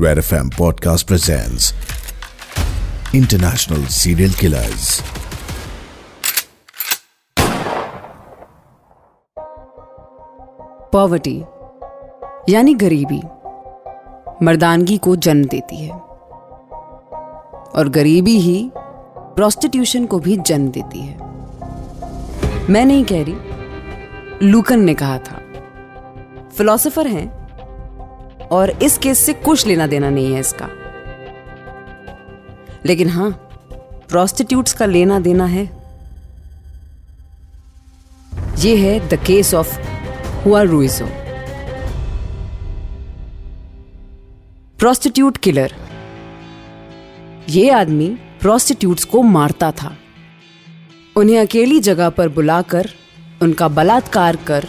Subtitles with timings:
[0.00, 1.72] Red FM Podcast presents
[3.14, 5.02] International Serial Killers.
[10.92, 11.44] Poverty
[12.48, 13.22] यानी गरीबी,
[14.44, 15.92] मर्दानगी को जन्म देती है।
[17.52, 18.70] और गरीबी ही
[19.18, 21.16] प्रोस्टिट्यूशन को भी जन्म देती है।
[22.70, 23.36] मैं नहीं कह रही,
[24.46, 25.40] लूकन ने कहा था।
[26.56, 27.39] फिलोसोफर हैं
[28.50, 30.68] और इस केस से कुछ लेना देना नहीं है इसका।
[32.86, 33.30] लेकिन हाँ
[34.08, 35.64] प्रोस्टिट्यूट्स का लेना देना है।
[38.58, 39.80] यह है द केस ऑफ़
[40.44, 41.06] हुआ रुइजो
[44.78, 45.74] प्रोस्टिट्यूट किलर
[47.48, 48.08] यह आदमी
[48.40, 49.96] प्रोस्टिट्यूट्स को मारता था।
[51.16, 52.90] उन्हें अकेली जगह पर बुलाकर,
[53.42, 54.68] उनका बलात्कार कर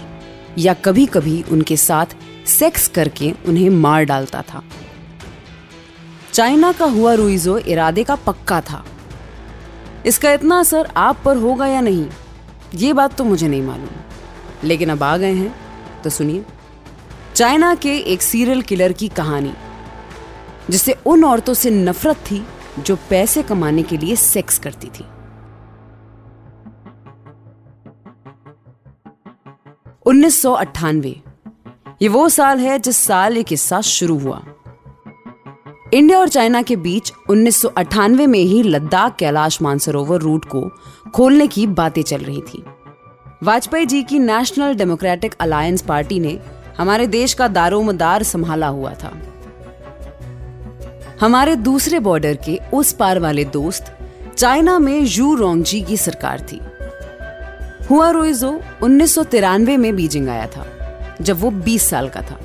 [0.57, 2.05] या कभी कभी उनके साथ
[2.51, 4.63] सेक्स करके उन्हें मार डालता था।
[6.33, 8.83] चाइना का हुआ रुइजो इरादे का पक्का था।
[10.05, 12.05] इसका इतना असर आप पर होगा या नहीं,
[12.75, 13.89] ये बात तो मुझे नहीं मालूम।
[14.63, 15.53] लेकिन अब आ गए हैं
[16.03, 16.45] तो सुनिए।
[17.35, 19.53] चाइना के एक सीरियल किलर की कहानी
[20.69, 22.45] जिसे उन औरतों से नफरत थी
[22.79, 25.05] जो पैसे कमाने के लिए सेक्स करती थी।
[30.05, 31.15] उन्नीस सौ अट्ठानवे
[32.01, 34.41] ये वो साल है जिस साल ये किस्सा शुरू हुआ।
[35.93, 40.61] इंडिया और चाइना के बीच उन्नीस सौ अठानवे में ही लद्दाख कैलाश मानसरोवर रूट को
[41.15, 42.63] खोलने की बातें चल रही थी।
[43.43, 46.39] वाजपेयी जी की नेशनल डेमोक्रेटिक अलायंस पार्टी ने
[46.77, 49.13] हमारे देश का दारोमदार संभाला हुआ था।
[51.21, 53.95] हमारे दूसरे बॉर्डर के उस पार वाले दोस्त
[54.37, 56.61] चाइना में यू रोंगजी की सरकार थी।
[57.89, 60.67] हुआ रोइजो उन्नीस सौ तिरानवे में बीजिंग आया था।
[61.21, 62.39] जब वो 20 साल का था।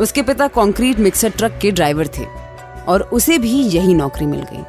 [0.00, 2.24] उसके पिता कंक्रीट मिक्सर ट्रक के ड्राइवर थे
[2.88, 4.64] और उसे भी यही नौकरी मिल गई।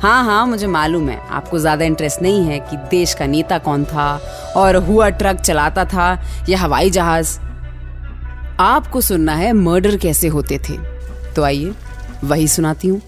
[0.00, 3.84] हाँ हाँ मुझे मालूम है, आपको ज़्यादा इंटरेस्ट नहीं है कि देश का नेता कौन
[3.84, 4.20] था
[4.56, 6.12] और हुआ ट्रक चलाता था
[6.48, 7.38] या हवाई जहाज़।
[8.60, 10.76] आपको सुनना है, मर्डर कैसे होते थे।
[11.36, 11.72] तो आइए,
[12.24, 13.00] वही सुनाती हूँ।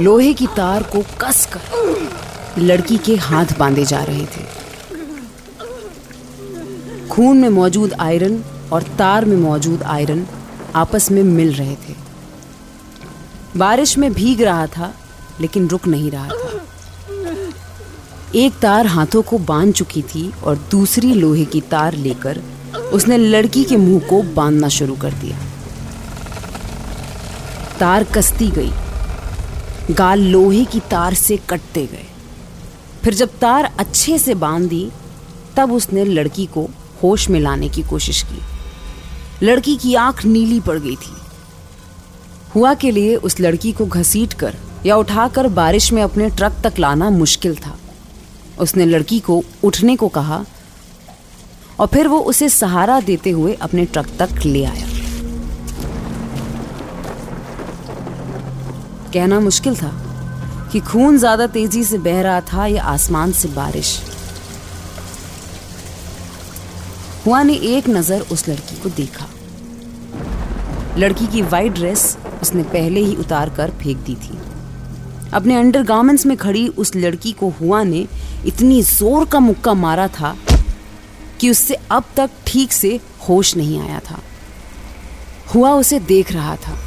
[0.00, 1.60] लोहे की तार को कसकर
[2.58, 4.58] लड़की के हाथ बांधे जा रहे थे।
[7.08, 10.26] खून में मौजूद आयरन और तार में मौजूद आयरन
[10.74, 11.94] आपस में मिल रहे थे।
[13.56, 14.94] बारिश में भीग रहा था,
[15.40, 16.64] लेकिन रुक नहीं रहा था।
[18.34, 22.42] एक तार हाथों को बाँध चुकी थी और दूसरी लोहे की तार लेकर
[22.76, 25.38] उसने लड़की के मुँह को बांधना शुरू कर दिया।
[27.80, 28.72] तार कसती गई।
[29.90, 32.06] गाल लोहे की तार से कटते गए।
[33.04, 34.90] फिर जब तार अच्छे से बाँध दी
[35.56, 36.68] तब उसने लड़की को
[37.02, 38.40] होश में लाने की कोशिश की।
[39.46, 41.16] लड़की की आँख नीली पड़ गई थी।
[42.54, 46.78] हुआ के लिए उस लड़की को घसीट कर या उठाकर बारिश में अपने ट्रक तक
[46.78, 47.78] लाना मुश्किल था।
[48.60, 50.44] उसने लड़की को उठने को कहा
[51.80, 54.86] और फिर वो उसे सहारा देते हुए अपने ट्रक तक ले आया।
[59.12, 59.92] कहना मुश्किल था
[60.72, 63.98] कि खून ज़्यादा तेज़ी से बह रहा था या आसमान से बारिश।
[67.26, 69.26] हुआ ने एक नज़र उस लड़की को देखा।
[70.98, 74.38] लड़की की वाइट ड्रेस उसने पहले ही उतार कर फेंक दी थी।
[75.34, 78.06] अपने अंडरगार्मेंट्स में खड़ी उस लड़की को हुआ ने
[78.46, 80.36] इतनी ज़ोर का मुक्का मारा था
[81.40, 84.18] कि उससे अब तक ठीक से होश नहीं आया था।
[85.54, 86.78] हुआ उसे देख रहा था।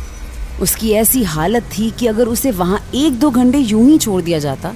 [0.62, 4.40] उसकी ऐसी हालत थी कि अगर उसे वहाँ एक दो घंटे यूँ ही छोड़ दिया
[4.40, 4.74] जाता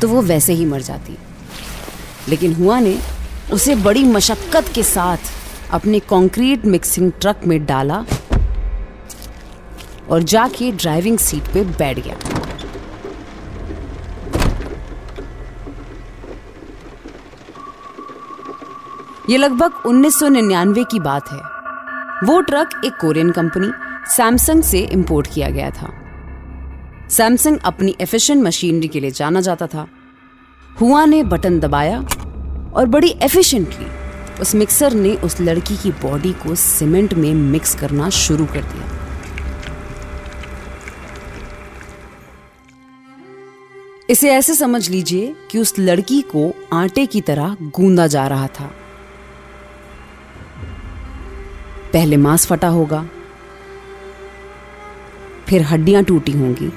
[0.00, 1.16] तो वो वैसे ही मर जाती।
[2.28, 2.98] लेकिन हुआ ने
[3.52, 5.18] उसे बड़ी मशक्कत के साथ
[5.70, 8.04] अपने कंक्रीट मिक्सिंग ट्रक में डाला
[10.10, 12.39] और जाके ड्राइविंग सीट पे बैठ गया।
[19.30, 21.38] ये लगभग 1999 की बात है।
[22.26, 23.70] वो ट्रक एक कोरियन कंपनी,
[24.12, 25.92] सैमसंग से इंपोर्ट किया गया था।
[27.08, 29.88] सैमसंग अपनी एफिशिएंट मशीनरी के लिए जाना जाता था।
[30.80, 32.00] हुआ ने बटन दबाया
[32.74, 33.86] और बड़ी एफिशिएंटली
[34.40, 38.88] उस मिक्सर ने उस लड़की की बॉडी को सीमेंट में मिक्स करना शुरू कर दिया।
[44.10, 48.70] इसे ऐसे समझ लीजिए कि उस लड़की को आटे की तरह गूंदा जा रहा था।
[51.92, 53.04] पहले मांस फटा होगा,
[55.48, 56.68] फिर हड्डियाँ टूटी होंगी।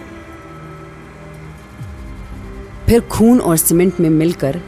[2.88, 4.60] फिर खून और सीमेंट में मिलकर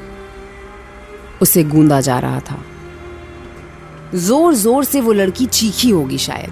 [1.42, 2.58] उसे गूंदा जा रहा था।
[4.16, 6.52] ज़ोर ज़ोर से वो लड़की चीखी होगी शायद।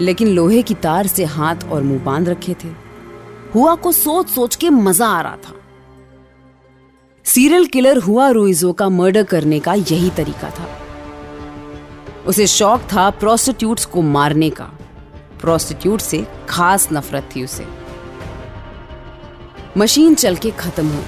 [0.00, 2.68] लेकिन लोहे की तार से हाथ और मुँह बाँध रखे थे।
[3.54, 5.54] हुआ को सोच सोच के मज़ा आ रहा था।
[7.26, 10.68] सीरियल किलर हुआ रुइजो का मर्डर करने का यही तरीका था।
[12.28, 14.64] उसे शौक था प्रोस्टिट्यूट्स को मारने का।
[15.40, 17.66] प्रोस्टिट्यूट से खास नफरत थी उसे।
[19.76, 21.04] मशीन चल के खत्म हुई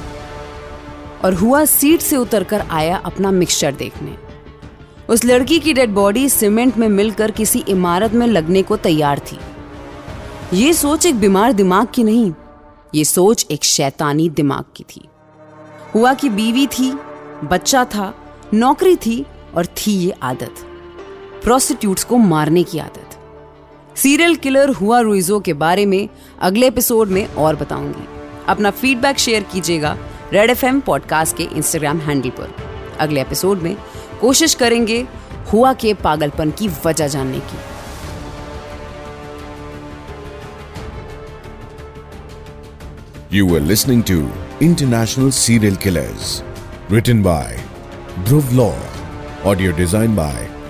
[1.25, 4.17] और हुआ सीट से उतरकर आया अपना मिक्सचर देखने।
[5.09, 9.39] उस लड़की की डेड बॉडी सीमेंट में मिलकर किसी इमारत में लगने को तैयार थी।
[10.53, 12.33] ये सोच एक बीमार दिमाग की नहीं,
[12.95, 15.09] ये सोच एक शैतानी दिमाग की थी।
[15.95, 16.93] हुआ की बीवी थी,
[17.45, 18.15] बच्चा था,
[18.55, 20.67] नौकरी थी और थी ये आदत।
[21.45, 23.17] प्रोस्टिट्यूट्स को मारने की आदत
[23.99, 26.09] सीरियल किलर हुआ रुइजो के बारे में
[26.41, 28.07] अगले एपिसोड में और बताऊँगी
[28.49, 29.97] अपना फीडबैक शेयर कीजिएगा
[30.33, 32.55] रेड एफएम पॉडकास्ट के इंस्टाग्राम हैंडल पर
[33.01, 33.77] अगले एपिसोड में
[34.21, 35.07] कोशिश करेंगे
[35.53, 37.69] हुआ के पागलपन की वजह जानने की
[43.33, 44.15] You were listening to
[44.61, 46.43] International Serial Killers.
[46.89, 47.59] Written by
[48.25, 48.75] Dhruv Law.
[49.45, 50.60] Audio designed by